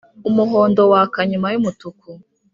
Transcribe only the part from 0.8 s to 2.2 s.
waka nyuma y’umutuku